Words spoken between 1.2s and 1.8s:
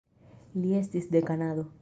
Kanado.